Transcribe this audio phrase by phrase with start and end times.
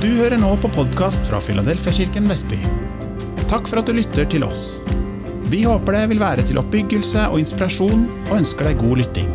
[0.00, 2.56] Du hører nå på podkast fra Filadelfiakirken Vestby.
[3.50, 4.78] Takk for at du lytter til oss.
[5.52, 9.28] Vi håper det vil være til oppbyggelse og inspirasjon, og ønsker deg god lytting.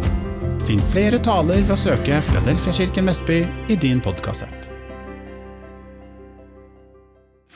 [0.65, 3.37] Finn flere taler ved å søke Filadelfiakirken Vestby
[3.69, 4.65] i din podkastapp.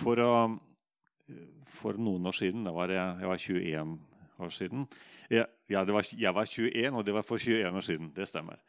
[0.04, 0.22] For,
[1.82, 3.98] for noen år siden, da var jeg, jeg var 21
[4.46, 4.86] år siden
[5.34, 8.14] Ja, ja var, jeg var 21, og det var for 21 år siden.
[8.14, 8.62] Det stemmer.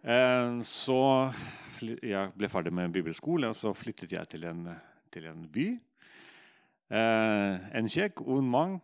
[0.00, 0.98] Uh, så
[1.80, 4.64] jeg ble ferdig med bibelskole, og så flyttet jeg til en,
[5.12, 5.66] til en by.
[6.90, 8.80] Uh, en kjekk, ung mann.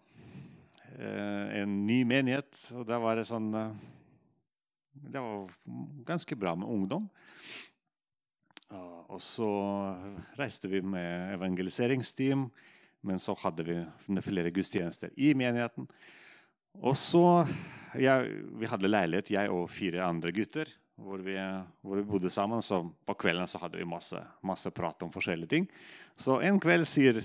[0.97, 2.57] en ny menighet.
[2.73, 5.51] Og der var det sånn Det var
[6.09, 7.11] ganske bra med ungdom.
[9.13, 9.51] Og så
[10.39, 12.47] reiste vi med evangeliseringsteam,
[13.05, 15.87] men så hadde vi flere gudstjenester i menigheten.
[16.81, 17.47] Og så
[17.97, 21.37] jeg, Vi hadde leilighet, jeg og fire andre gutter, hvor vi,
[21.85, 22.63] hvor vi bodde sammen.
[22.65, 25.69] Så på kvelden så hadde vi masse, masse prat om forskjellige ting.
[26.17, 27.21] Så en kveld sier,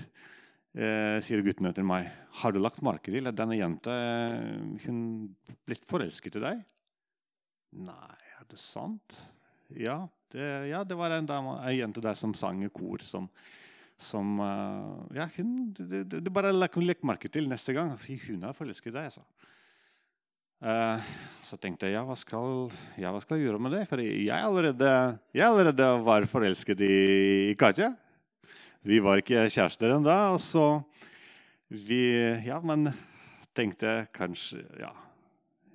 [0.76, 2.10] eh, sier guttene til meg
[2.42, 3.96] har du lagt merke til at denne jenta
[4.86, 4.98] hun
[5.66, 6.62] blitt forelsket i deg.
[7.72, 9.20] Nei, er det sant?
[9.72, 13.00] Ja, det, ja, det var en, dame, en, jente der som sang i kor.
[13.04, 13.28] som,
[13.96, 17.94] som uh, ja, hun, det, det, det bare legg merke til neste gang.
[17.96, 19.08] Hun er forelsket i deg.
[19.08, 19.41] Altså.
[20.62, 21.02] Uh,
[21.42, 23.82] så tenkte jeg ja hva, skal, ja, hva skal jeg gjøre med det?
[23.90, 24.90] For jeg allerede,
[25.34, 26.96] jeg allerede var forelsket i,
[27.58, 27.88] Katja.
[28.86, 30.14] Vi var ikke kjærester ennå.
[30.36, 30.66] Og så
[31.72, 32.04] vi
[32.46, 32.92] Ja, men
[33.56, 34.92] tenkte kanskje Ja.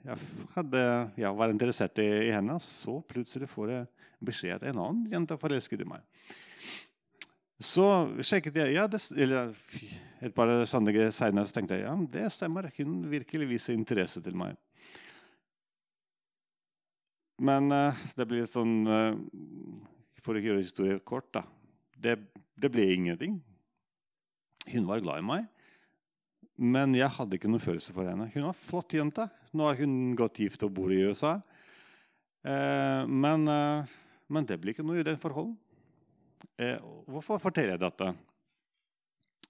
[0.08, 0.24] Jeg,
[0.56, 0.82] hadde,
[1.20, 3.88] jeg var interessert i, i henne, så plutselig får jeg
[4.24, 6.06] beskjed at en annen jente forelsket i meg.
[7.60, 7.84] Så
[8.24, 9.52] sjekket jeg ja, det, eller
[10.24, 12.72] Et par søndager senere tenkte jeg ja, det stemmer.
[12.80, 14.58] Hun virkelig viser interesse til meg.
[17.38, 19.14] Men uh, det blir litt sånn uh,
[20.26, 21.44] For å gjøre historien kort, da.
[21.94, 22.16] Det,
[22.58, 23.38] det ble ingenting.
[24.72, 25.46] Hun var glad i meg.
[26.58, 28.26] Men jeg hadde ikke noen følelse for henne.
[28.34, 29.28] Hun var en flott jente.
[29.54, 31.38] Nå har hun gått gift og bor i USA.
[32.48, 33.98] Eh, men, eh,
[34.34, 35.58] men, det blir ikke noe i det forholdet.
[36.58, 38.10] Eh, hvorfor forteller jeg dette?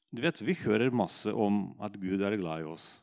[0.09, 3.01] Du vet, Vi hører masse om at Gud er glad i oss.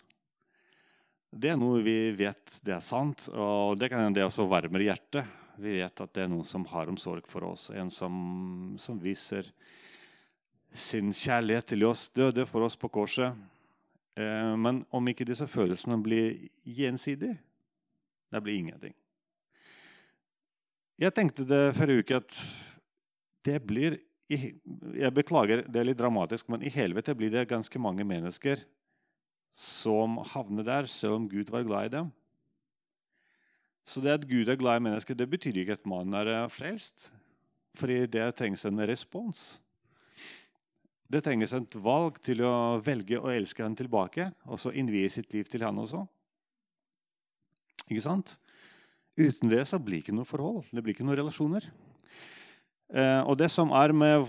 [1.34, 5.26] Det er noe vi vet det er sant, og det kan det også varmer hjertet.
[5.58, 8.14] Vi vet at det er noen som har omsorg for oss, en som,
[8.80, 9.50] som viser
[10.74, 13.34] sin kjærlighet til oss, døde for oss på korset.
[14.16, 17.36] Eh, men om ikke disse følelsene blir gjensidige,
[18.32, 18.94] det blir ingenting.
[20.98, 22.34] Jeg tenkte det forrige uke at
[23.46, 23.98] det blir
[24.34, 28.62] Jeg beklager, det er litt dramatisk, men i helvete blir det ganske mange mennesker
[29.54, 32.12] som havner der, selv om Gud var glad i dem.
[33.84, 36.48] Så det at Gud er glad i mennesker, det betyr ikke at mannen er eh,
[36.50, 37.10] frelst.
[37.76, 39.44] Fordi det trengs en respons.
[41.10, 45.34] Det trengs et valg til å velge å elske han tilbake og så innvie sitt
[45.34, 46.00] liv til han også.
[47.90, 48.36] Ikke sant?
[49.18, 50.64] Uten det så blir det ikke noe forhold.
[50.72, 51.68] Det blir ikke noen relasjoner.
[52.94, 54.28] Eh, og det som er med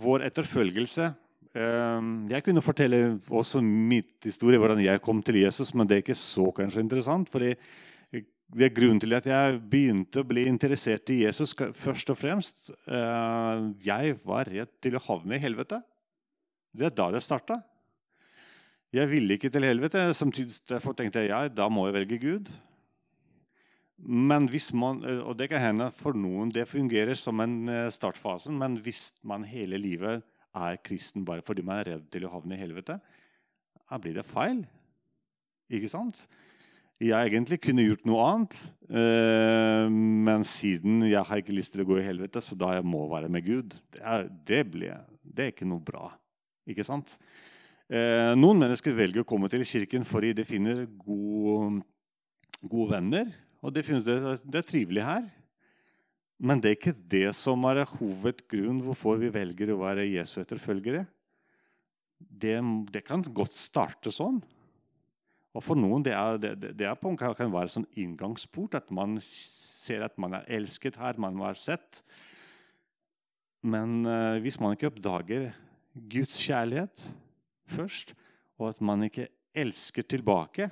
[0.00, 1.12] vår etterfølgelse
[1.54, 6.02] eh, Jeg kunne fortelle også mitt historie, hvordan jeg kom til Jesus, men det er
[6.02, 7.30] ikke så kanskje interessant.
[7.30, 7.54] fordi
[8.50, 12.72] det er grunnen til at jeg begynte å bli interessert i Jesus først og fremst.
[12.90, 15.78] Eh, jeg var redd til å havne i helvete.
[16.74, 17.60] Det er da det starta.
[18.90, 20.08] Jeg ville ikke til helvete.
[20.18, 22.50] Samtidig derfor tenkte jeg ja, da må jeg velge Gud.
[24.00, 28.52] Men hvis man, og Det kan hende for noen det fungerer som en startfasen, startfase,
[28.52, 30.22] men hvis man hele livet
[30.56, 32.96] er kristen bare fordi man er redd til å havne i helvete,
[33.90, 34.64] da blir det feil.
[35.70, 36.24] Ikke sant?
[37.00, 38.56] Jeg egentlig kunne gjort noe annet,
[38.92, 42.84] eh, men siden jeg har ikke lyst til å gå i helvete, så da jeg
[42.84, 46.10] må være med Gud, det er, det blir, det er ikke noe bra.
[46.68, 47.14] Ikke sant?
[47.88, 51.80] Eh, noen mennesker velger å komme til kirken fordi de finner gode,
[52.68, 53.32] gode venner.
[53.60, 55.26] Og det, finnes, det, er trivelig her.
[56.40, 61.04] Men det er ikke det som er hovedgrunnen hvorfor vi velger å være Jesu etterfølgere.
[62.20, 62.56] Det,
[62.92, 64.40] det kan godt starte sånn.
[65.50, 68.78] Og for noen det, er, det, det er på, kan være sånn inngangsport.
[68.78, 72.00] At man ser at man er elsket her, man har sett.
[73.60, 75.50] Men uh, hvis man ikke oppdager
[76.08, 77.02] Guds kjærlighet
[77.68, 78.14] først,
[78.60, 80.70] og at man ikke elsker tilbake,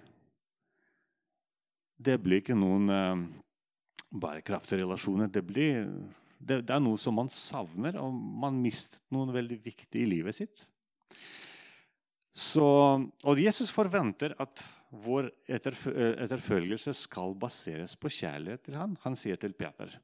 [1.99, 3.27] det blir ikke noen eh,
[4.15, 5.31] bærekraftige relasjoner.
[5.33, 5.85] Det, blir,
[6.39, 10.39] det, det, er noe som man savner, og man mistet noen veldig viktig i livet
[10.39, 10.65] sitt.
[12.39, 12.65] Så,
[13.27, 18.95] og Jesus forventer at vår etterfølgelse skal baseres på kjærlighet til ham.
[19.03, 19.99] Han sier til Peter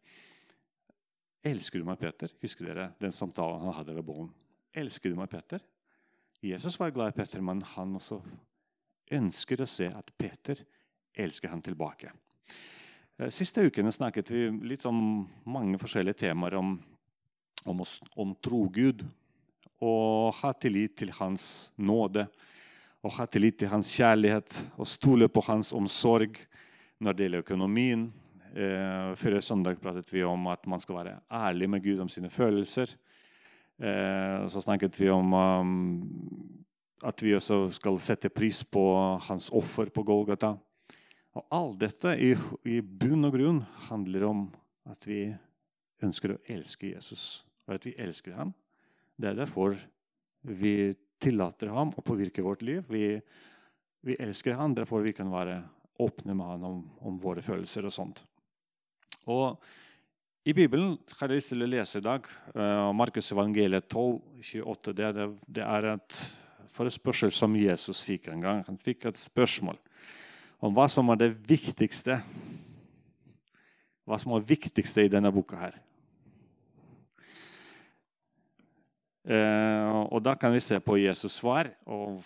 [1.44, 2.30] Elsker du meg, Peter?
[2.40, 4.30] Husker dere den samtalen han hadde ved bålen?
[4.72, 5.60] Elsker du meg, Peter?
[6.40, 8.16] Jesus var glad i Peter, men han også
[9.12, 10.62] ønsker å se at Peter
[11.14, 12.12] elsker han tilbake.
[13.18, 16.74] Eh, siste ukene snakket vi litt om mange forskjellige temaer om,
[17.64, 17.84] om,
[18.16, 19.04] om tro Gud
[19.84, 22.26] og ha tillit til Hans nåde.
[23.04, 26.38] Og ha tillit til Hans kjærlighet og stole på Hans omsorg
[27.04, 28.06] når det gjelder økonomien.
[28.54, 32.30] Eh, Før søndag pratet vi om at man skal være ærlig med Gud om sine
[32.30, 32.94] følelser.
[33.82, 36.08] Eh, så snakket vi om um,
[37.02, 38.84] at vi også skal sette pris på
[39.28, 40.54] hans offer på Golgata.
[41.34, 42.30] Og alt dette i,
[42.70, 44.44] i bunn og grunn handler om
[44.90, 45.26] at vi
[46.04, 48.52] ønsker å elske Jesus, og at vi elsker ham.
[49.18, 49.74] Det er derfor
[50.44, 50.92] vi
[51.22, 52.84] tillater ham å påvirke vårt liv.
[52.90, 53.16] Vi,
[54.04, 55.62] vi elsker ham, derfor vi kan være
[56.04, 58.22] åpne med ham om, om, våre følelser og sånt.
[59.30, 59.56] Og
[60.44, 64.18] I Bibelen har jeg lyst til å lese i dag uh, Markus evangeliet 12,
[64.52, 64.94] 28.
[64.98, 65.28] Det, det,
[65.58, 66.18] det er et
[66.74, 68.62] forespørsel som Jesus fikk en gang.
[68.68, 69.80] Han fikk et spørsmål
[70.64, 72.22] om hva som er det viktigste
[74.04, 75.56] hva som er viktigste i denne boka.
[75.56, 75.80] her.
[79.24, 82.22] Eh, og Da kan vi se på Jesus' svar og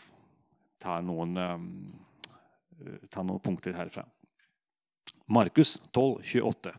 [0.80, 4.04] ta noen, eh, ta noen punkter herfra.
[5.28, 6.72] Markus 12, 28.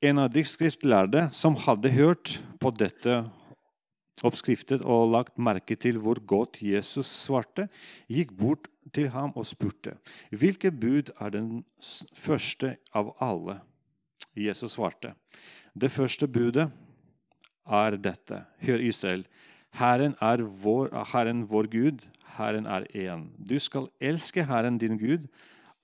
[0.00, 3.30] En av de skriftlærde som hadde hørt på dette
[4.24, 7.68] oppskriftet og lagt merke til hvor godt Jesus svarte,
[8.08, 9.98] gikk bort til ham og spurte,
[10.30, 11.64] 'Hvilke bud er den
[12.14, 13.60] første av alle?'
[14.36, 15.14] Jesus svarte,
[15.74, 16.70] 'Det første budet
[17.68, 18.44] er dette.
[18.62, 19.26] Hør, Israel.
[19.70, 22.06] Herren er vår, Herren vår Gud.
[22.38, 23.28] Herren er én.
[23.48, 25.28] Du skal elske Herren din Gud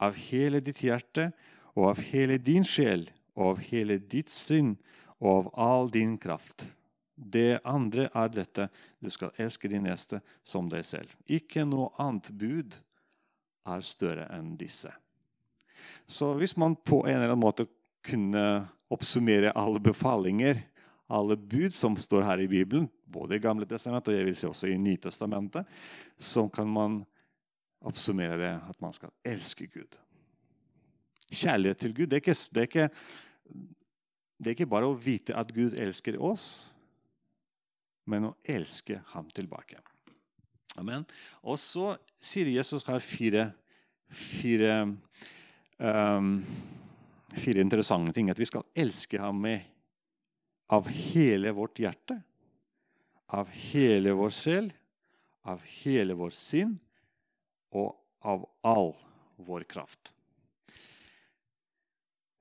[0.00, 1.32] av hele ditt hjerte
[1.74, 4.76] og av hele din sjel og av hele ditt sinn
[5.20, 6.66] og av all din kraft.
[7.14, 8.68] Det andre er dette.
[8.98, 11.12] Du skal elske din neste som deg selv.
[11.30, 12.76] Ikke noe annet bud
[13.70, 14.90] er større enn disse.
[16.06, 17.68] Så hvis man på en eller annen måte
[18.04, 18.44] kunne
[18.92, 20.58] oppsummere alle befalinger
[21.06, 24.46] alle bud som står her i Bibelen, både i Gamle testamentet og jeg vil si
[24.48, 25.68] også i Nytestamentet,
[26.18, 27.02] så kan man
[27.84, 29.98] oppsummere det at man skal elske Gud.
[31.34, 32.88] Kjærlighet til Gud det er, ikke, det, er ikke,
[34.38, 36.73] det er ikke bare å vite at Gud elsker oss,
[38.10, 39.80] men å elske ham tilbake.
[40.80, 41.04] Amen.
[41.46, 43.46] Og så sier Jesus her fire,
[44.10, 44.78] fire,
[45.78, 46.32] um,
[47.36, 48.30] fire interessante ting.
[48.32, 49.70] At vi skal elske ham med
[50.74, 52.18] av hele vårt hjerte,
[53.34, 54.72] av hele vår sjel,
[55.44, 56.74] av hele vår sinn
[57.74, 58.94] og av all
[59.44, 60.14] vår kraft.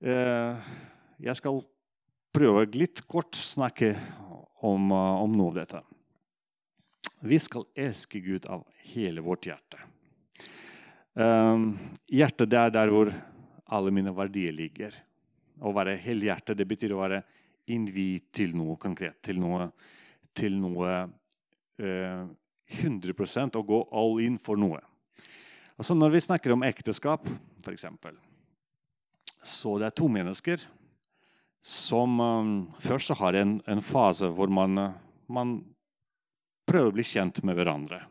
[0.04, 0.72] Eh,
[1.24, 1.62] jeg skal
[2.36, 3.94] prøve litt kort snakke
[4.64, 5.82] om, eh, om noe av dette.
[7.20, 9.80] Vi skal elske Gud av hele vårt hjerte.
[11.14, 11.78] Um,
[12.10, 13.12] hjertet det er der hvor
[13.70, 14.96] alle mine verdier ligger.
[15.62, 17.22] Å være helhjertet det betyr å være
[17.72, 19.70] innviet til noe konkret, til noe,
[20.36, 20.96] til noe
[21.80, 22.24] eh,
[22.74, 24.82] 100% og gå all in for noe.
[25.78, 27.28] Altså når vi snakker om ekteskap,
[27.64, 27.88] f.eks.,
[29.44, 30.62] så det er to mennesker
[31.64, 34.92] som um, først har en, en, fase hvor man,
[35.32, 35.56] man,
[36.68, 38.02] prøver å bli kjent med hverandre.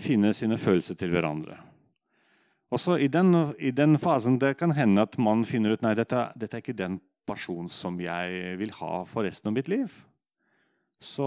[0.00, 1.56] Finne sine følelser til hverandre.
[2.70, 6.28] Også i den, i den fasen det kan hende at man finner ut nei, dette,
[6.38, 9.92] dette er ikke den personen som jeg vil ha for resten av mitt liv.
[11.00, 11.26] Så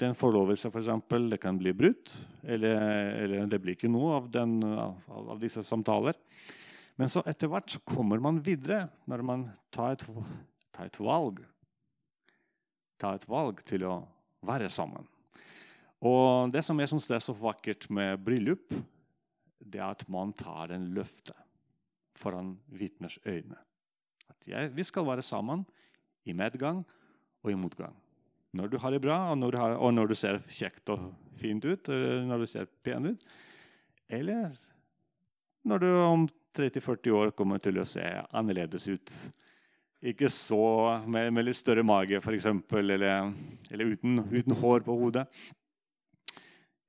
[0.00, 2.76] den forlovelse for eksempel, det kan bli brutt, eller,
[3.24, 6.18] eller, det blir ikke noe av, den, av, av, disse samtaler.
[7.00, 10.04] Men så etter hvert så kommer man videre når man tar et,
[10.74, 11.40] tar et valg.
[13.02, 13.96] Tar et valg til å
[14.46, 15.06] være sammen.
[16.04, 18.74] Og det som jeg syns er så vakkert med bryllup,
[19.58, 21.34] det er at man tar en løfte
[22.20, 23.56] foran vitners øyne.
[24.30, 25.64] At jeg, vi skal være sammen
[26.28, 26.84] i medgang
[27.42, 27.96] og i motgang.
[28.54, 31.08] Når du har det bra, og når du, har, og når du ser kjekt og
[31.40, 33.24] fint ut, eller når du ser pen ut.
[34.06, 34.54] Eller
[35.66, 39.14] når du om 30-40 år kommer til å se annerledes ut.
[40.04, 40.64] Ikke så
[41.08, 43.04] med, med litt større mage, f.eks., eller,
[43.72, 45.24] eller uten, uten, hår på hodet.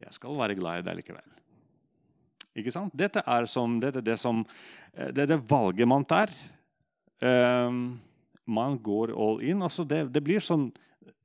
[0.04, 1.30] Jeg skal være glad i deg likevel.
[2.60, 2.92] Ikke sant?
[2.96, 4.44] Dette er, som, dette det, som,
[4.92, 6.32] det er det valget man tar.
[7.24, 7.98] Um,
[8.46, 9.64] man går all in.
[9.64, 10.70] Altså det, det, blir sånn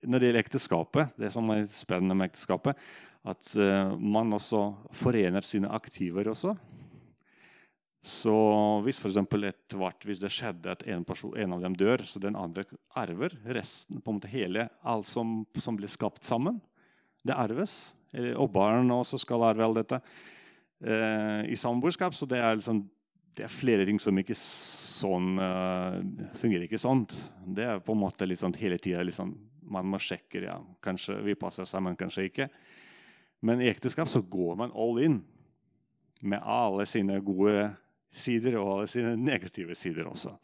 [0.06, 2.78] når det gjelder ekteskapet, det som er spennende med ekteskapet,
[3.26, 4.62] at uh, man også
[4.96, 6.54] forener sine aktiver også.
[8.00, 8.32] Så
[8.86, 12.20] hvis for et vart, hvis det skjedde at en, person, en, av dem dør, så
[12.22, 12.64] den andre
[12.96, 16.62] arver resten, på en måte hele, alt som, som blir skapt sammen,
[17.20, 17.92] det arves.
[18.40, 20.00] Og barn også skal arve alt dette.
[20.80, 22.80] Eh, I samboerskap så det er, liksom,
[23.36, 26.00] det er flere ting som ikke sånn uh,
[26.40, 27.04] fungerer ikke sånn.
[27.44, 29.34] Det er på en måte litt sånn hele tida liksom,
[29.70, 32.48] man må sjekke ja, kanskje vi passer sammen, kanskje ikke.
[33.44, 35.20] Men i ekteskap så går man all in
[36.20, 37.70] med alle sine gode
[38.12, 40.34] sider og alle sine negative sider også.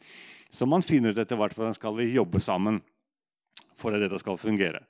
[0.51, 2.79] Så man finner ut etter hvert hvordan skal vi jobbe sammen
[3.77, 4.83] for at dette skal fungere.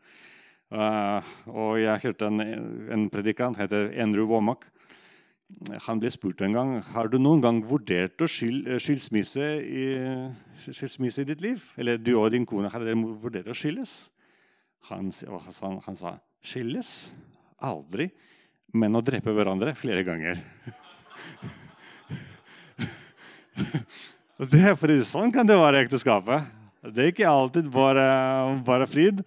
[0.68, 2.44] Uh, og jeg hørte en,
[2.92, 4.68] en predikant heter Andrew Womack.
[5.86, 9.86] Han ble spurt en gang har du noen gang vurdert å skyld, skilsmisse, i,
[10.60, 11.64] skilsmisse i ditt liv.
[11.80, 13.96] Eller du og din kone, har dere vurdert å skilles?
[14.92, 16.92] Han, han, han sa skilles?
[17.64, 18.10] Aldri.
[18.76, 20.44] Men å drepe hverandre flere ganger.
[24.54, 26.48] det fordi Sånn kan det være i ekteskapet.
[26.94, 28.08] Det er ikke alltid bare,
[28.66, 29.24] bare fryd.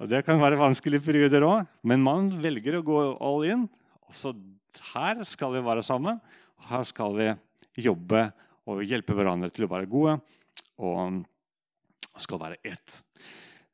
[0.00, 3.64] Og Det kan være vanskelige perioder òg, men man velger å gå all in.
[4.12, 4.34] Så
[4.92, 6.20] her skal vi være sammen.
[6.68, 7.30] Her skal vi
[7.86, 8.28] jobbe
[8.66, 10.18] og hjelpe hverandre til å være gode
[10.76, 11.24] og
[12.20, 13.00] skal være ett.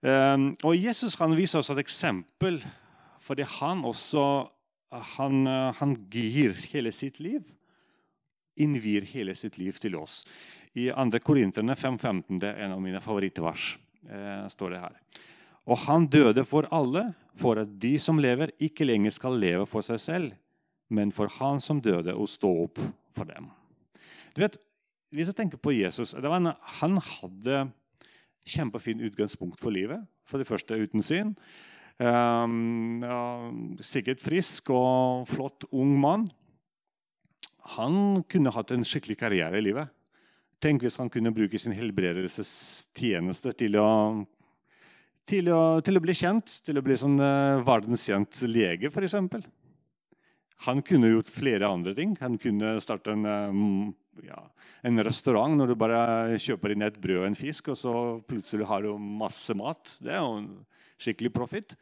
[0.02, 2.58] Um, og Jesus kan vise oss et eksempel,
[3.22, 4.24] fordi han også
[5.14, 5.46] han,
[5.78, 7.46] han gir hele sitt liv
[8.56, 10.22] innvier hele sitt liv til oss.
[10.74, 11.20] I 2.
[11.24, 13.76] Korinterne 5.15, det er en av mine favorittvers,
[14.08, 14.96] eh, står det her.
[15.68, 19.84] Og han døde for alle, for at de som lever, ikke lenger skal leve for
[19.84, 20.32] seg selv,
[20.92, 22.80] men for han som døde, og stå opp
[23.16, 23.50] for dem.
[24.34, 24.58] Du vet,
[25.12, 27.70] Hvis jeg tenker på Jesus en, Han hadde
[28.48, 30.00] kjempefin utgangspunkt for livet.
[30.24, 31.36] For det første uten syn.
[32.00, 33.52] Um, ja,
[33.84, 36.24] sikkert frisk og flott ung mann
[37.76, 39.90] han kunne hatt en skikkelig karriere i livet.
[40.62, 43.88] Tenk hvis han kunne bruke sin helbredelsestjeneste til å,
[45.26, 46.52] til å, til å bli kjent.
[46.66, 49.18] Til å bli sånn uh, verdenskjent lege, f.eks.
[50.68, 52.14] Han kunne gjort flere andre ting.
[52.22, 54.38] Han kunne starte en, uh, ja,
[54.86, 57.96] en, restaurant når du bare kjøper inn et brød og en fisk, og så
[58.28, 59.96] plutselig har du masse mat.
[59.98, 60.52] Det er jo en
[61.02, 61.74] skikkelig profitt.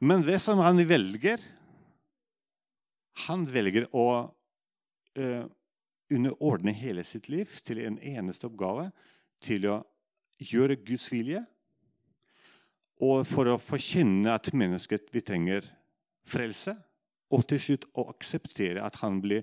[0.00, 1.44] Men det som han velger,
[3.28, 4.06] han velger å
[5.18, 5.44] uh,
[6.12, 8.90] underordne hele sitt liv til en eneste oppgave,
[9.42, 9.78] til å
[10.40, 11.42] gjøre Guds vilje.
[13.04, 15.66] Og for å forkynne at mennesket vi trenger
[16.28, 16.76] frelse,
[17.34, 19.42] og til slutt å akseptere at han blir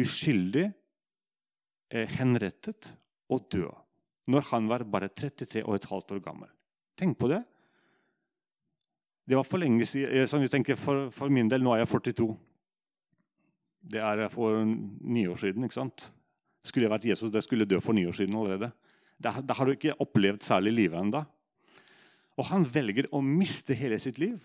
[0.00, 2.92] uskyldig eh, henrettet
[3.30, 6.50] og død når han var bare 33 og et halvt år gammel.
[6.98, 7.40] Tenk på det.
[9.26, 10.28] Det var for lenge siden.
[10.28, 12.28] Sånn jeg tenker for, for min del, Nå er jeg 42.
[13.80, 15.64] Det er for ni år siden.
[15.64, 16.10] ikke sant?
[16.64, 18.70] Skulle jeg vært Jesus, det skulle dø for ni år siden allerede.
[19.20, 21.24] Da, har du ikke opplevd særlig livet ennå.
[22.40, 24.38] Og han velger å miste hele sitt liv.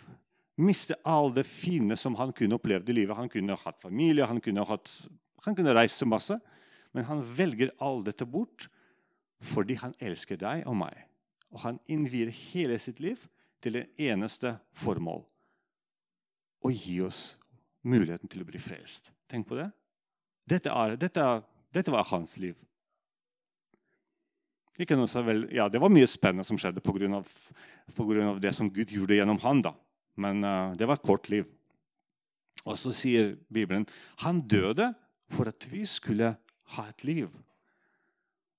[0.59, 3.15] Miste alt det fine som han kunne opplevd i livet.
[3.15, 4.91] Han kunne hatt familie, han kunne, hatt,
[5.45, 6.39] han kunne reise masse.
[6.95, 8.69] Men han velger alt dette bort
[9.45, 10.95] fordi han elsker deg og meg.
[11.53, 13.19] Og han innvier hele sitt liv
[13.63, 15.23] til det eneste formål
[16.65, 17.35] å gi oss
[17.85, 19.11] muligheten til å bli frelst.
[19.31, 19.69] Tenk på det.
[20.45, 21.25] Dette, er, dette,
[21.73, 22.57] dette var hans liv.
[24.75, 27.21] Vel, ja, det var mye spennende som skjedde pga.
[28.43, 29.61] det som Gud gjorde gjennom han.
[29.61, 29.73] da.
[30.19, 31.45] Men uh, det var et kort liv.
[32.65, 33.85] Og så sier Bibelen
[34.23, 34.93] han døde
[35.31, 36.35] for at vi skulle
[36.75, 37.29] ha et liv.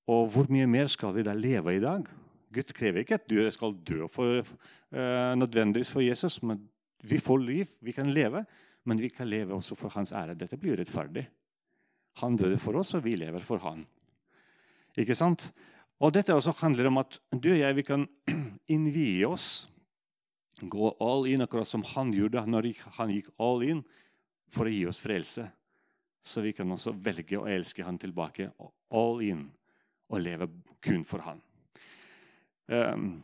[0.06, 2.06] Og hvor mye mer skal vi da leve i dag?
[2.54, 6.62] Gud krever ikke at du skal dø for, uh, nødvendigvis for Jesus, men
[7.02, 8.46] vi får liv, vi kan leve
[8.86, 10.36] men vi kan leve også for hans ære.
[10.38, 11.26] Dette blir rettferdig.
[12.22, 13.82] Han døde for oss, og vi lever for han.
[14.96, 15.50] Ikke sant?
[16.00, 18.06] Og Dette også handler om at du og jeg vi kan
[18.74, 19.66] innvie oss,
[20.60, 23.82] gå all in, akkurat som han gjorde når han gikk all in
[24.52, 25.44] for å gi oss frelse.
[26.26, 28.48] Så vi kan også velge å elske han tilbake,
[28.90, 29.44] all in,
[30.10, 30.48] og leve
[30.82, 31.42] kun for han.
[32.66, 33.22] Um,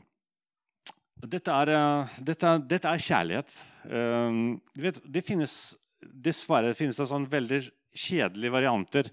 [1.22, 3.52] dette er, eh, dette, dette er kjærlighet.
[3.86, 5.54] Um, vet, det finnes
[6.02, 7.60] dessverre det finnes det sånn veldig
[7.94, 9.08] kjedelige varianter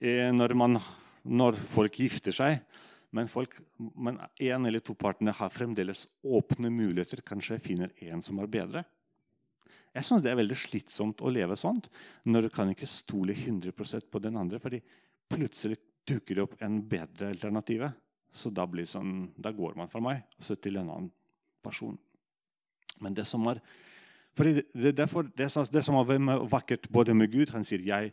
[0.00, 0.78] eh, når, man,
[1.24, 2.62] når, folk gifter seg.
[3.14, 7.22] Men, folk, en eller to partene har fremdeles åpne muligheter.
[7.26, 8.84] Kanskje jeg finner en som er bedre.
[9.94, 11.86] Jeg syns det er veldig slitsomt å leve sånt
[12.26, 14.58] når du kan ikke stole 100 på den andre.
[14.58, 14.80] fordi
[15.30, 17.84] plutselig dukker det opp en bedre alternativ.
[18.34, 21.12] Så da, sånn, da går man fra meg og så til en annen
[21.64, 21.98] person.
[23.00, 23.60] Men det som er
[24.34, 28.10] fordi det, derfor, det, det som er vakkert både med Gud Han sier jeg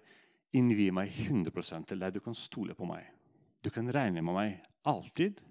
[0.53, 2.13] innvier meg 100 til deg.
[2.13, 3.08] Du kan stole på meg.
[3.63, 5.41] Du kan regne med meg alltid.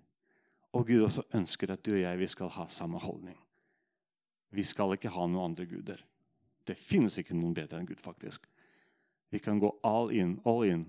[0.72, 3.38] Og Gud også ønsker at du og jeg vi skal ha samme holdning.
[4.50, 5.98] Vi skal ikke ha noen andre guder.
[6.66, 8.00] Det finnes ikke noen bedre enn Gud.
[8.02, 8.46] faktisk.
[9.30, 10.86] Vi kan gå all in, all in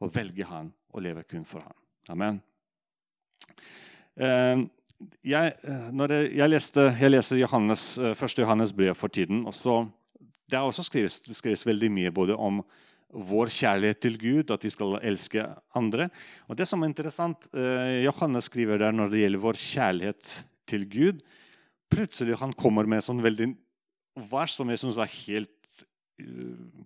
[0.00, 1.76] og velge Han og leve kun for Han.
[2.08, 2.40] Amen.
[4.16, 4.68] Uh,
[5.24, 9.46] jeg, jeg, jeg, leste, jeg leser Johannes, uh, første Johannes brev for tiden.
[9.46, 9.82] og så,
[10.50, 12.62] Det er også skrives, det skrives veldig mye både om
[13.10, 15.42] vår kjærlighet til Gud, at vi skal elske
[15.74, 16.10] andre.
[16.48, 20.34] Og det som er interessant, eh, Johannes skriver der når det gjelder vår kjærlighet
[20.70, 21.24] til Gud
[21.90, 23.50] Plutselig han kommer med sånn veldig
[24.30, 25.56] vers som jeg syns er helt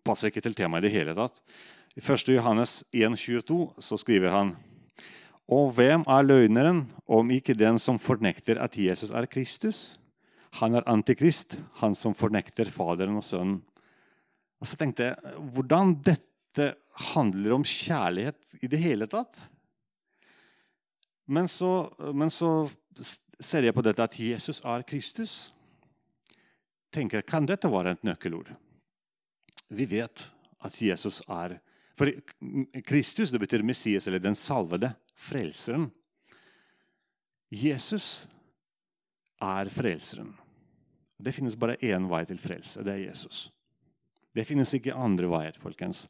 [0.07, 1.41] passer ikke til temaet i det hele tatt.
[1.99, 2.31] I 1.
[2.37, 4.55] Johannes 1,22 så skriver han
[5.53, 9.99] og hvem er løgneren om ikke den som fornekter at Jesus er Kristus?
[10.61, 13.59] Han er antikrist, han som fornekter Faderen og Sønnen.
[14.63, 16.71] Og så tenkte jeg hvordan dette
[17.13, 19.37] handler om kjærlighet i det hele tatt.
[21.27, 22.71] Men så, men så
[23.41, 25.53] ser jeg på dette at Jesus er Kristus.
[26.93, 28.53] tenker, Kan dette være et nøkkelord?
[29.69, 30.29] Vi vet
[30.65, 31.59] at Jesus er
[31.99, 32.11] For
[32.87, 34.95] Kristus det betyr Messias, eller den salvede.
[35.15, 35.89] Frelseren.
[37.55, 38.27] Jesus
[39.43, 40.33] er frelseren.
[41.19, 42.83] Det finnes bare én vei til frelse.
[42.83, 43.49] Det er Jesus.
[44.35, 46.05] Det finnes ikke andre veier, folkens.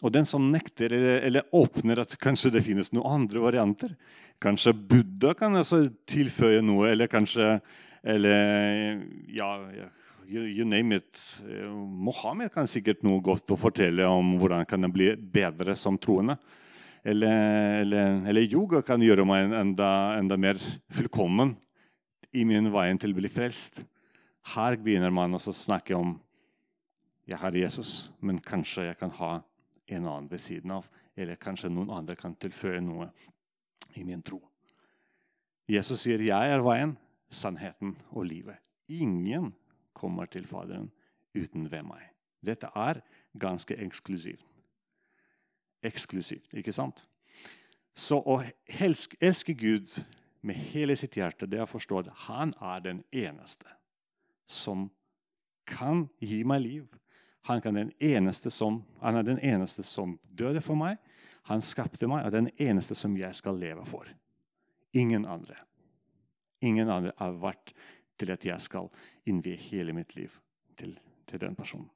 [0.00, 3.96] Og den som nekter eller åpner at kanskje det finnes noen andre varianter
[4.40, 7.58] Kanskje Buddha kan altså tilføye noe, eller kanskje
[8.00, 9.50] eller, ja,
[10.24, 11.18] you, you, name it.
[11.76, 16.38] Mohammed kan sikkert noe godt å fortelle om hvordan kan det bli bedre som troende.
[17.04, 20.58] Eller, eller, eller yoga kan gjøre meg enda, enda mer
[20.92, 21.54] fullkommen
[22.36, 23.80] i min vei til å bli frelst.
[24.54, 26.18] Her begynner man å snakke om
[27.30, 29.32] jeg har Jesus, men kanskje jeg kan ha
[29.90, 30.88] en annen ved siden av.
[31.16, 33.10] Eller kanskje noen andre kan tilføre noe
[33.98, 34.40] i min tro.
[35.70, 36.96] Jesus sier, 'Jeg er veien,
[37.30, 38.58] sannheten og livet'.
[38.88, 39.54] Ingen
[39.94, 40.90] kommer til Faderen
[41.34, 42.02] uten ved meg.
[42.42, 43.02] Dette er
[43.38, 44.49] ganske eksklusivt.
[45.82, 47.04] Eksklusivt, ikke sant?
[47.94, 49.90] Så å elske, Gud
[50.40, 53.68] med hele sitt hjerte, det er å forstå at han er den eneste
[54.50, 54.88] som
[55.68, 57.00] kan gi meg liv
[57.42, 60.98] han, den som, han, er den eneste som døde for meg.
[61.48, 64.08] Han skapte meg, og den eneste som jeg skal leve for.
[64.92, 65.56] Ingen andre.
[66.60, 67.72] Ingen andre er verdt
[68.20, 68.90] til at jeg skal
[69.26, 70.34] innvie hele mitt liv
[70.76, 71.88] til, til den personen.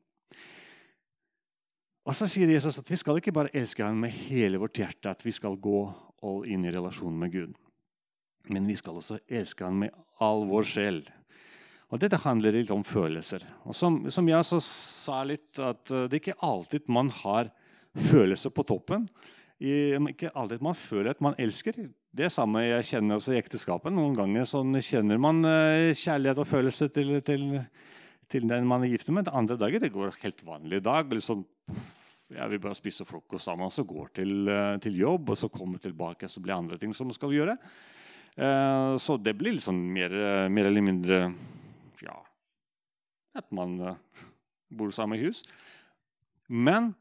[2.04, 5.12] Og så sier Jesus at vi skal ikke bare elske ham med hele vårt hjerte,
[5.14, 5.86] at vi skal gå
[6.24, 7.54] all inn i relasjonen med Gud.
[8.52, 11.00] Men vi skal også elske ham med all vår sjel.
[11.92, 13.44] Og Dette handler litt om følelser.
[13.64, 17.52] Og som, som jeg også sa litt, at eh, det er ikke alltid man har
[18.10, 19.06] følelser på toppen.
[19.62, 21.76] I, ikke alltid man føler at man elsker.
[22.14, 23.94] Det er samme jeg kjenner også i ekteskapet.
[23.94, 27.46] Noen ganger sånn kjenner man uh, kjærlighet og følelse til, til,
[28.30, 29.30] til, den man er gift med.
[29.32, 31.12] Andre dager det går helt vanlig dag.
[31.12, 31.44] Liksom,
[32.34, 35.82] ja, vi bare spiser frokost sammen, så går til, uh, til jobb, og så kommer
[35.82, 37.58] tilbake, så blir det andre ting som man skal gjøre.
[38.34, 40.14] Uh, så det blir liksom mer,
[40.50, 41.20] mer eller mindre
[42.02, 42.16] ja,
[43.38, 43.78] at man
[44.74, 45.44] bor sammen i hus.
[46.48, 46.92] Men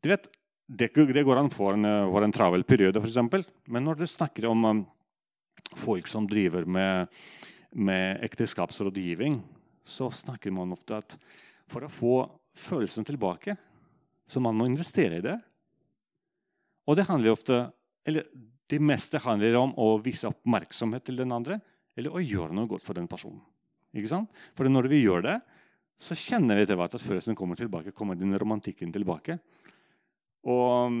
[0.00, 0.30] du vet,
[0.70, 3.50] det, det går an for en, eh, for en travel periode, f.eks.
[3.68, 4.82] Men når dere snakker om um,
[5.76, 7.10] folk som driver med,
[7.74, 9.40] med ekteskapsrådgivning,
[9.90, 11.16] så snakker man ofte at
[11.70, 12.14] for å få
[12.56, 13.56] følelsen tilbake,
[14.30, 15.36] så man må investere i det.
[16.86, 17.60] Og det handler ofte,
[18.06, 18.26] eller
[18.70, 21.58] det meste handler om å vise oppmerksomhet til den andre
[21.98, 23.40] eller å gjøre noe godt for den personen.
[23.90, 24.30] Ikke sant?
[24.54, 25.40] For når vi gjør det,
[26.00, 27.92] så kjenner vi etter hvert at følelsen kommer tilbake.
[27.92, 29.36] kommer den romantikken tilbake.
[30.48, 30.94] Og,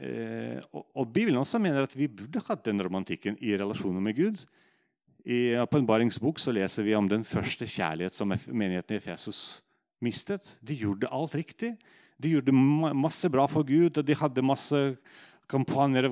[0.00, 4.16] eh, og, og, Bibelen også mener at vi burde hatt den romantikken i relasjonen med
[4.16, 4.40] Gud.
[5.24, 9.62] I Åpenbaringsbok leser vi om den første kjærlighet som menigheten i Efesus
[10.00, 10.56] mistet.
[10.64, 11.74] De gjorde alt riktig.
[12.20, 12.52] De gjorde
[12.96, 14.80] masse bra for Gud, og de hadde masse
[15.50, 16.06] kampanjer,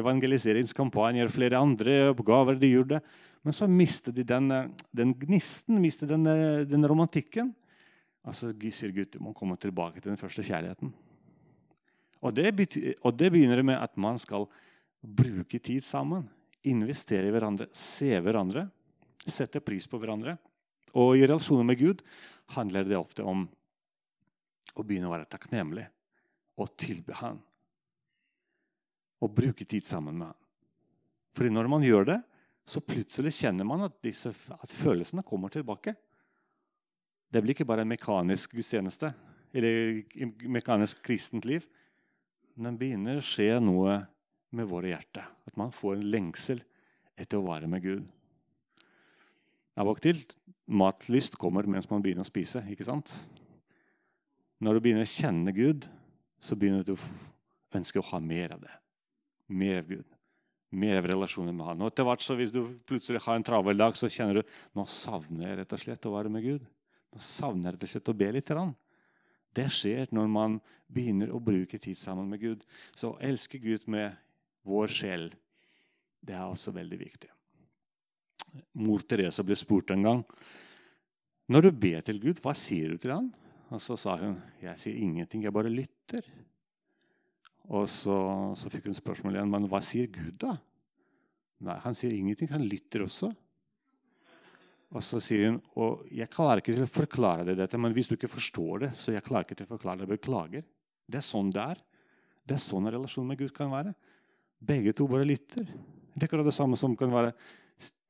[0.00, 3.00] evangeliseringskampanjer, flere andre oppgaver de gjorde.
[3.44, 4.50] Men så mistet de den,
[4.92, 6.24] den gnisten, mistet den,
[6.68, 7.54] den romantikken.
[8.32, 10.92] så sier Gud du må komme tilbake til den første kjærligheten.
[12.20, 14.48] Og det, betyr, og det begynner med at man skal
[15.00, 16.28] bruke tid sammen.
[16.68, 18.66] Investere i hverandre, se hverandre,
[19.28, 20.36] sette pris på hverandre.
[20.98, 22.02] Og i relasjoner med Gud
[22.56, 23.46] handler det ofte om
[24.78, 25.86] å begynne å være takknemlig
[26.58, 27.38] og tilbe Han
[29.18, 30.36] og bruke tid sammen med ham.
[31.34, 32.18] Fordi når man gjør det,
[32.68, 35.94] så plutselig kjenner man at, disse, at følelsene kommer tilbake.
[37.28, 39.12] Det blir ikke bare en mekanisk gudstjeneste.
[39.52, 40.04] eller
[40.48, 41.64] mekanisk kristent liv.
[42.54, 43.94] Men det begynner å skje noe
[44.56, 45.26] med våre hjerter.
[45.48, 46.62] At man får en lengsel
[47.18, 48.06] etter å være med Gud.
[49.78, 50.20] Av og til
[50.68, 52.64] matlyst kommer mens man begynner å spise.
[52.70, 53.12] ikke sant?
[54.58, 55.86] Når du begynner å kjenne Gud,
[56.42, 57.02] så begynner du å
[57.78, 58.74] ønske å ha mer av det.
[59.48, 60.08] Mer av Gud.
[60.70, 61.82] Mer av relasjoner med Han.
[61.82, 64.42] Og etter hvert så Hvis du plutselig har en travel dag, så kjenner du
[64.74, 66.66] nå savner jeg rett og slett å være med Gud.
[67.14, 68.52] Nå savner jeg rett og slett å be litt.
[69.54, 72.64] Det skjer når man begynner å bruke tid sammen med Gud.
[72.94, 74.16] Så elske Gud med
[74.68, 75.28] vår sjel,
[76.20, 77.30] det er også veldig viktig.
[78.80, 80.24] Mor Teresa ble spurt en gang
[81.48, 83.30] når du ber til Gud, hva sier du til han?
[83.72, 86.24] Og så sa hun jeg sier ingenting, jeg bare lytter.
[87.72, 88.16] Og så,
[88.56, 90.58] så fikk hun spørsmål igjen men hva sier Gud, da?
[91.64, 93.30] Nei, han sier ingenting, han lytter også.
[94.88, 98.08] Og så sier hun og jeg klarer ikke til å forklare deg dette, men hvis
[98.08, 100.68] du ikke forstår det, så jeg klarer ikke til å forklare det, beklager.
[101.08, 101.82] Det er sånn det er.
[102.48, 103.96] Det er sånn en relasjon med Gud kan være.
[104.58, 105.64] Begge to bare lytter.
[105.64, 107.32] Det er akkurat det samme som kan være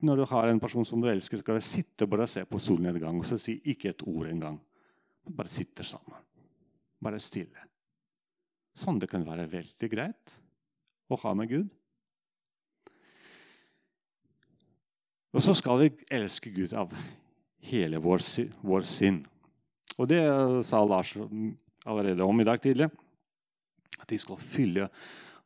[0.00, 2.61] når du har en person som du elsker, skal du sitte og bare se på
[2.62, 4.61] solnedgang og så si ikke et ord engang.
[5.28, 6.22] Bare sitter sammen.
[7.02, 7.66] Bare stille.
[8.78, 10.34] Sånn det kan være veldig greit
[11.11, 11.66] å ha med Gud.
[15.34, 16.94] Og så skal vi elske Gud av
[17.68, 18.22] hele vår,
[18.64, 19.20] vår sinn.
[19.98, 20.22] Og det
[20.66, 22.88] sa Lars allerede om i dag tidlig.
[23.98, 24.88] At vi skal fylle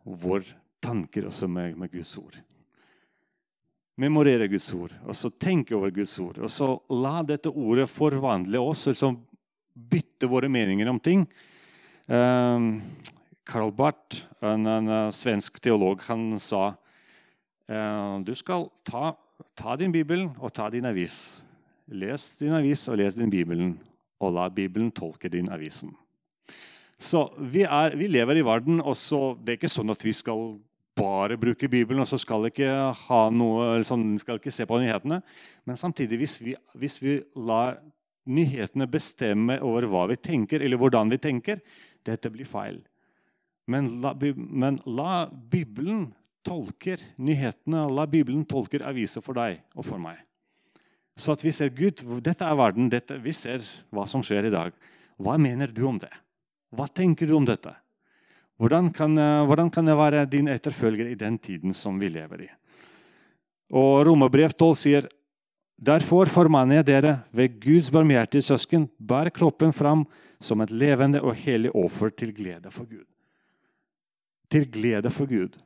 [0.05, 2.37] våre tanker også med, med Guds ord.
[4.01, 6.41] Memorere Guds ord, og så tenke over Guds ord.
[6.43, 9.13] Og så la dette ordet forvandle oss, altså
[9.73, 11.27] bytte våre meninger om ting.
[12.09, 12.81] Um,
[13.47, 19.13] Karl Barth, en, en, en, svensk teolog, han sa uh, du skal ta,
[19.59, 21.43] ta din bibel og ta din avis.
[21.93, 23.77] Les din avis og les din bibelen,
[24.23, 25.93] og la Bibelen tolke din avisen.
[27.03, 28.95] Så vi, er, vi lever i verden, og
[29.43, 30.53] det er ikke sånn at vi skal
[30.97, 32.69] bare bruke Bibelen, og så skal ikke
[33.33, 35.23] noe, sånn, skal ikke se på nyhetene.
[35.69, 37.79] Men samtidig, hvis vi, hvis vi lar
[38.29, 41.63] nyhetene bestemme over hva vi tenker, eller hvordan vi tenker,
[42.07, 42.83] dette blir feil.
[43.71, 46.11] Men la, men la Bibelen
[46.47, 50.19] tolke nyhetene, la Bibelen tolke aviser for deg og for meg.
[51.19, 54.55] Så at vi ser Gud, dette er verden, dette, vi ser hva som skjer i
[54.55, 54.77] dag.
[55.23, 56.11] Hva mener du om det?
[56.73, 57.75] Hva tenker du om dette?
[58.61, 62.43] Hvordan kan, eh, hvordan kan jeg være din etterfølger i den tiden som vi lever
[62.43, 62.49] i?
[63.73, 65.09] Og Romerbrev 12 sier
[65.83, 70.05] Derfor formaner jeg dere ved Guds barmhjertige søsken, bær kroppen fram
[70.39, 73.07] som et levende og hellig offer til glede for Gud.
[74.53, 75.57] Til glede for Gud.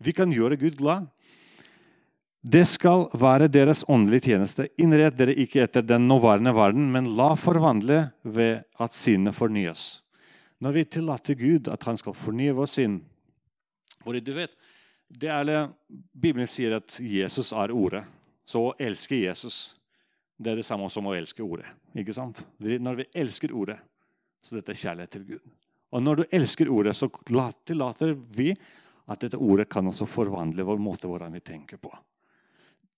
[0.00, 1.10] Vi kan gjøre Gud glad.
[2.40, 4.68] Det skal være deres åndelige tjeneste.
[4.78, 10.04] Innrett dere ikke etter den nåværende verden, men la forvandle ved at sinnet fornyes.
[10.64, 13.00] Når vi tillater Gud at han skal fornye vår sinn
[13.98, 14.52] fordi du vet,
[15.08, 15.56] det er det,
[16.14, 18.04] Bibelen sier at Jesus er ordet.
[18.48, 19.74] Så å elske Jesus
[20.38, 21.66] det er det samme som å elske ordet.
[21.98, 22.44] ikke sant?
[22.62, 23.78] Når vi elsker ordet,
[24.40, 25.48] så dette er kjærlighet til Gud.
[25.90, 27.08] Og når du elsker ordet, så
[27.66, 28.52] tillater vi
[29.08, 31.90] at dette ordet kan også forvandle vår måte hvordan vi tenker på.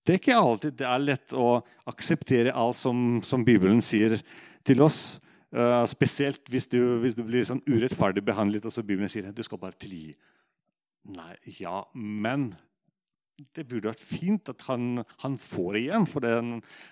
[0.05, 1.49] Det er ikke alltid det er lett å
[1.89, 4.19] akseptere alt som, som Bibelen sier
[4.65, 5.19] til oss.
[5.51, 9.43] Uh, spesielt hvis du, hvis du, blir sånn urettferdig behandlet, og så Bibelen sier du
[9.43, 10.13] skal bare tilgi.
[11.11, 12.51] Nei, ja, men
[13.55, 16.35] det burde vært fint at han, han får igjen for det,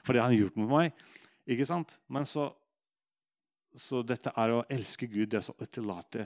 [0.03, 1.03] for det han har gjort mot meg.
[1.49, 1.95] Ikke sant?
[2.11, 2.49] Men så,
[3.77, 6.25] så dette er å elske Gud, det er å tillate,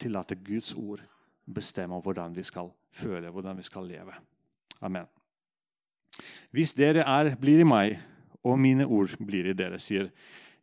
[0.00, 1.04] tillate Guds ord
[1.44, 4.16] bestemme hvordan vi skal føle, hvordan vi skal leve.
[4.84, 5.06] Amen.
[6.54, 7.98] Hvis dere er, blir i meg,
[8.44, 10.10] og mine ord blir i dere, sier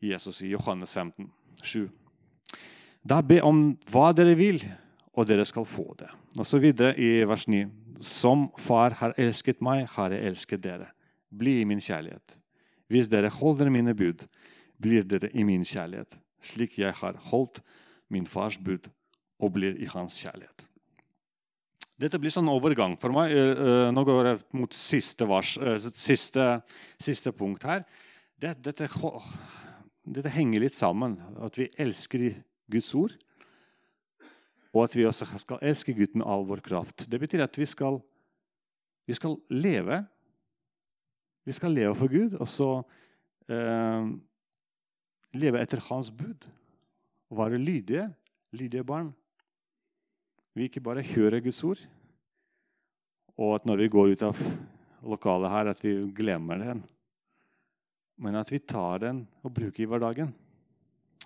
[0.02, 1.30] Jesus i Johannes 15,
[1.64, 1.90] 7.
[3.02, 4.62] Da be om hva dere vil,
[5.14, 6.10] og dere skal få det.
[6.38, 7.66] Og så videre i vers 9.
[8.02, 10.88] Som Far har elsket meg, har jeg elsket dere.
[11.30, 12.38] Bli i min kjærlighet.
[12.92, 14.26] Hvis dere holder mine bud,
[14.82, 17.62] blir dere i min kjærlighet, slik jeg har holdt
[18.12, 18.90] min fars bud
[19.42, 20.66] og blir i hans kjærlighet.
[22.02, 23.34] Dette blir sånn overgang for meg.
[23.36, 26.48] Eh, eh, nå går jeg mot siste, vers, eh, siste,
[26.98, 27.86] siste punkt her.
[28.42, 28.88] Dette,
[30.06, 31.18] dette henger litt sammen.
[31.42, 32.32] At vi elsker
[32.72, 33.14] Guds ord.
[34.72, 37.06] Og at vi også skal elske Gud med all vår kraft.
[37.12, 38.00] Det betyr at vi skal,
[39.08, 40.02] vi skal leve.
[41.46, 42.70] Vi skal leve for Gud, og så
[43.50, 44.12] eh,
[45.34, 46.48] leve etter Hans bud.
[47.32, 48.06] Og være lydige,
[48.56, 49.12] lydige barn.
[50.56, 51.80] Vi ikke bare hører Guds ord,
[53.40, 54.40] og at når vi går ut av
[55.08, 56.82] lokalet her, at vi glemmer den
[58.22, 60.30] men at vi tar den og bruker i hverdagen.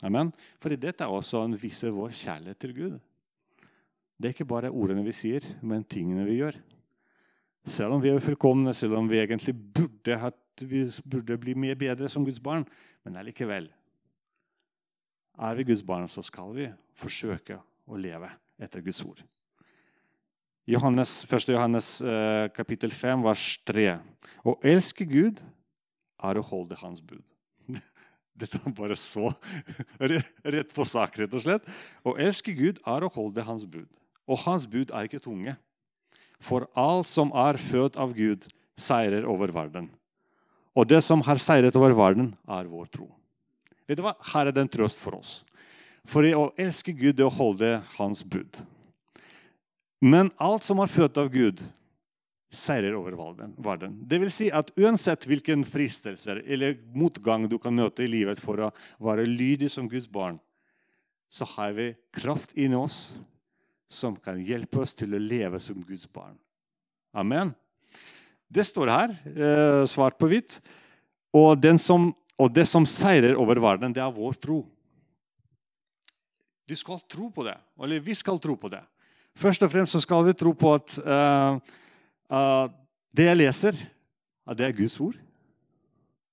[0.03, 0.31] Amen.
[0.63, 2.95] Fordi dette er også en viser vår kjærlighet til Gud.
[4.15, 6.57] Det er ikke bare ordene vi sier, men tingene vi gjør.
[7.65, 10.31] Selv om vi er fullkomne, selv om vi egentlig burde,
[10.61, 12.67] vi burde bli mye bedre som Guds barn,
[13.03, 13.71] men allikevel
[15.35, 17.57] Er vi Guds barn, så skal vi forsøke
[17.91, 19.19] å leve etter Guds ord.
[20.65, 21.49] Johannes, 1.
[21.51, 23.89] Johannes eh, kapittel 5, vers 3.
[24.47, 25.41] Å elske Gud
[26.23, 27.23] er å holde Hans bud.
[28.39, 29.29] Dette er bare så
[30.55, 31.67] rett på sak, rett og slett.
[32.03, 33.87] Å elske Gud er å holde Hans bud.
[34.27, 35.55] Og Hans bud er ikke tunge.
[36.43, 39.87] For alt som er født av Gud, seirer over verden.
[40.75, 43.07] Og det som har seiret over verden, er vår tro.
[43.87, 44.15] Vet du hva?
[44.33, 45.37] Her er det en trøst for oss.
[46.05, 48.59] For å elske Gud er å holde Hans bud.
[50.03, 51.63] Men alt som er født av Gud,
[52.51, 53.15] seirer over
[53.57, 53.97] verden.
[54.07, 58.67] Det vil si at uansett hvilken fristelser eller motgang du kan møte i livet for
[58.67, 58.71] å
[59.03, 60.39] være lydig som Guds barn,
[61.29, 63.17] så har vi kraft inni oss
[63.91, 66.37] som kan hjelpe oss til å leve som Guds barn.
[67.15, 67.53] Amen.
[68.47, 70.59] Det står her, eh, svart på hvitt.
[71.33, 71.57] Og,
[72.39, 74.65] og, det som seirer over verden, det er vår tro.
[76.65, 77.57] Du skal tro på det.
[77.81, 78.81] Eller vi skal tro på det.
[79.35, 81.59] Først og fremst så skal vi tro på at uh,
[82.29, 83.77] det jeg leser,
[84.57, 85.17] det er Guds ord.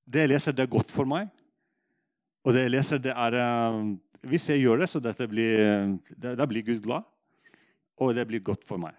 [0.08, 1.28] Det jeg leser, det er godt for meg.
[2.42, 3.76] Og det jeg leser, det er eh,
[4.26, 7.06] Hvis jeg gjør det, så dette blir, da blir Gud glad
[8.02, 8.96] og det blir godt for meg.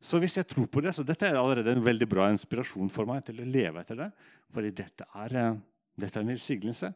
[0.00, 3.08] Så hvis jeg tror på det, så dette er allerede en veldig bra inspirasjon for
[3.08, 4.10] meg til å leve etter det.
[4.54, 5.58] Fordi dette er, eh,
[6.00, 6.92] dette er en velsignelse.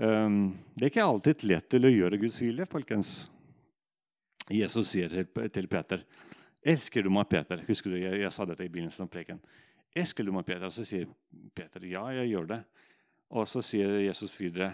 [0.00, 3.30] Um, det er ikke alltid lett til å gjøre Guds vilje, folkens.
[4.48, 6.00] Jesus sier til Peter
[6.60, 7.62] Elsker du meg, Peter?
[7.68, 9.40] Husker du, jeg, jeg sa dette i begynnelsen av preken.
[9.96, 10.68] Elsker du meg, Peter?
[10.72, 11.08] Så sier
[11.56, 12.60] Peter ja, jeg gjør det.
[13.30, 14.72] Og så sier Jesus videre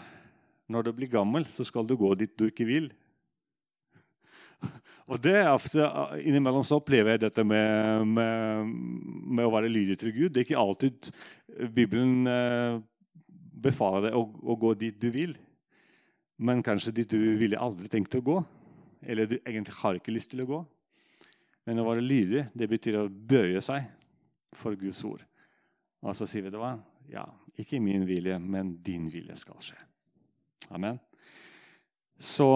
[0.72, 2.88] når du blir gammel, så skal du gå dit du ikke vil.
[5.10, 5.84] Og det er ofte,
[6.26, 10.32] Innimellom så opplever jeg dette med, med, med, å være lydig til Gud.
[10.32, 11.10] Det er ikke alltid
[11.76, 12.80] Bibelen eh,
[13.62, 15.36] befaler deg å, å, gå dit du vil.
[16.42, 18.40] Men kanskje dit du ville aldri tenkt å gå.
[19.06, 20.64] Eller du egentlig har ikke lyst til å gå.
[21.66, 23.88] Men å være lydig det betyr å bøye seg
[24.56, 25.24] for Guds ord.
[26.06, 26.76] Og så sier vi det hva?
[27.10, 27.24] Ja,
[27.58, 29.78] ikke min vilje, men din vilje skal skje.
[30.74, 30.98] Amen.
[32.18, 32.48] Så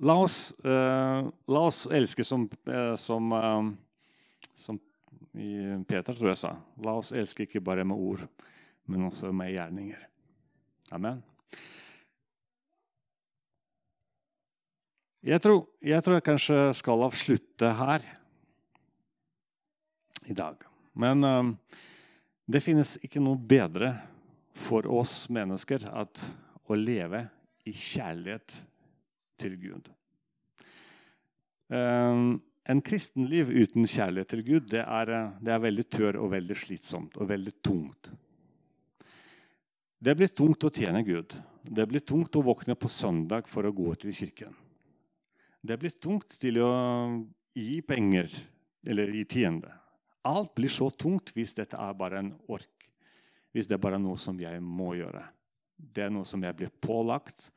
[0.00, 3.66] La oss, uh, la oss elske som, uh, som, uh,
[4.56, 4.78] som
[5.84, 6.54] Peter tror jeg sa.
[6.80, 8.22] La oss elske ikke bare med ord,
[8.88, 10.06] men også med gjerninger.
[10.96, 11.20] Amen.
[15.20, 18.04] Jeg tror, jeg tror jeg kanskje skal avslutte her
[20.24, 20.62] i dag.
[20.96, 21.26] Men
[22.48, 23.92] det finnes ikke noe bedre
[24.56, 26.22] for oss mennesker at
[26.70, 27.26] å leve
[27.68, 28.54] i kjærlighet
[29.40, 29.90] til Gud.
[31.70, 36.56] Um, en kristenliv uten kjærlighet til Gud det er, det er, veldig tør og veldig
[36.58, 38.10] slitsomt og veldig tungt.
[40.00, 41.36] Det blir tungt å tjene Gud.
[41.60, 44.56] Det blir tungt å våkne på søndag for å gå til kirken.
[45.60, 46.72] Det blir tungt til å
[47.56, 48.32] gi penger
[48.86, 49.72] eller gi tiende.
[50.24, 52.88] Alt blir så tungt hvis dette er bare en ork.
[53.52, 55.24] Hvis det er bare noe som jeg må gjøre.
[55.76, 57.48] Det er noe som jeg blir pålagt,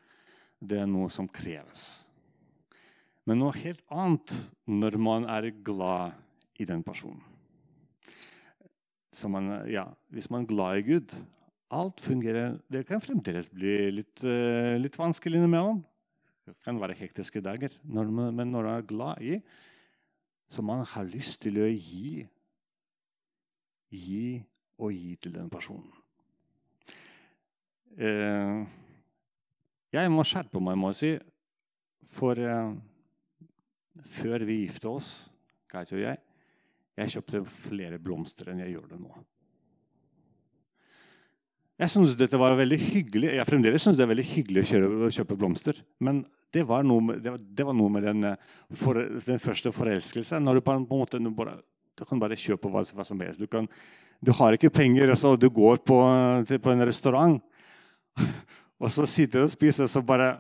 [0.59, 2.03] det er noe som kreves.
[3.27, 4.33] Men noe helt annet
[4.67, 6.15] når man er glad
[6.59, 7.21] i den personen.
[9.29, 11.11] Man, ja, hvis man er glad i Gud
[11.69, 15.83] Alt fungerer Det kan fremdeles bli litt, uh, litt vanskelig innimellom.
[16.43, 17.75] Det kan være hektiske dager.
[17.83, 19.37] Når man, men når man er glad i,
[20.49, 22.27] så man har lyst til å gi
[23.93, 24.41] Gi
[24.81, 25.91] og gi til den personen.
[27.93, 28.63] Eh,
[29.93, 31.11] jeg må skjerpe meg, må jeg si.
[32.13, 32.73] For eh,
[34.15, 35.11] før vi gifta oss,
[35.69, 36.17] Kajsa og jeg,
[36.97, 39.13] jeg kjøpte flere blomster enn jeg gjør det nå.
[41.81, 43.31] Jeg synes dette var veldig hyggelig.
[43.33, 45.79] Jeg fremdeles synes det er veldig hyggelig å kjøpe, å kjøpe blomster.
[46.05, 46.21] Men
[46.53, 49.73] det var noe med, det var, det var noe med den, eh, for, den, første
[49.73, 50.45] forelskelsen.
[50.45, 51.57] Når du på en måte, du, bare,
[51.97, 53.41] du kan bare kjøpe hva, hva som helst.
[53.41, 53.65] Du, kan,
[54.21, 55.97] du, har ikke penger, og så du går på,
[56.53, 57.39] på en restaurant.
[58.83, 60.35] Og så sitter du og spiser, så bare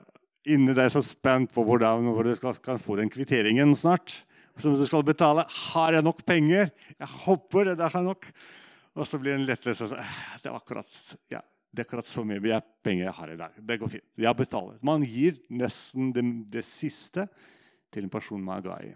[0.49, 4.19] inni deg så spent på hvordan, hvor du skal, kan få den kvitteringen snart.
[4.61, 5.47] Som du skal betale.
[5.49, 6.69] Har jeg nok penger?
[6.99, 8.27] Jeg håper det er nok.
[8.93, 9.87] Og så blir en lettelse.
[9.89, 10.89] Så, det, er akkurat,
[11.33, 13.55] ja, det er akkurat så mye penger jeg har i dag.
[13.57, 14.05] Det går fint.
[14.25, 14.77] Jeg betaler.
[14.85, 17.27] Man gir nesten det, det siste
[17.93, 18.93] til en person man er glad i.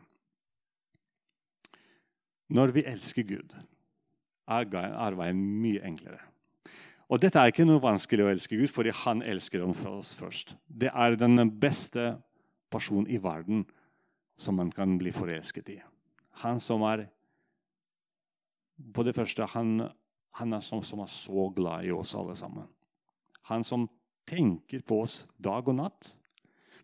[2.53, 3.57] Når vi elsker Gud,
[4.47, 6.21] er, er veien mye enklere.
[7.07, 10.55] Og dette er ikke noe vanskelig å elske Gud, fordi han elsker oss først.
[10.67, 12.17] Det er den beste
[12.71, 13.63] personen i verden
[14.39, 15.77] som man kan bli forelsket i.
[16.43, 17.07] Han som er
[18.93, 19.87] På det første, han,
[20.37, 22.67] han er som, som er så glad i oss alle sammen.
[23.49, 23.87] Han som
[24.27, 26.09] tenker på oss dag og natt.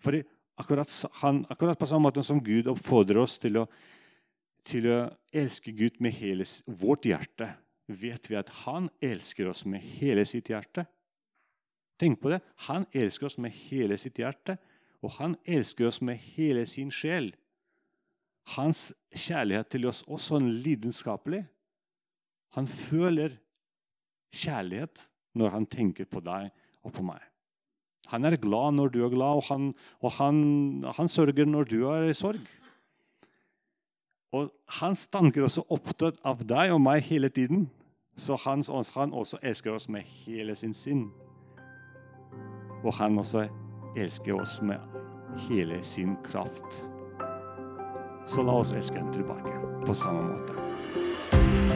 [0.03, 0.15] For
[0.59, 0.89] akkurat,
[1.21, 3.67] han, akkurat på samme måte som Gud oppfordrer oss til å,
[4.67, 4.97] til å
[5.35, 7.51] elske Gud med hele vårt hjerte,
[7.87, 10.85] vet vi at han elsker oss med hele sitt hjerte.
[11.99, 12.39] Tenk på det.
[12.67, 14.57] Han elsker oss med hele sitt hjerte,
[15.03, 17.33] og han elsker oss med hele sin sjel.
[18.55, 21.43] Hans kjærlighet til oss er også lidenskapelig.
[22.57, 23.37] Han føler
[24.33, 26.49] kjærlighet når han tenker på deg
[26.83, 27.21] og på meg.
[28.11, 29.69] Han er glad når du er glad, og han,
[30.03, 30.37] og han,
[30.97, 32.41] han sørger når du er i sorg.
[34.33, 37.67] Og hans tanker er også opptatt av deg og meg hele tiden.
[38.17, 38.61] Så han,
[38.95, 41.07] han også elsker oss med hele sin sinn.
[42.83, 43.47] Og han også
[43.97, 44.81] elsker oss med
[45.47, 46.83] hele sin kraft.
[48.25, 50.62] Så la oss elske ham tilbake på samme måte.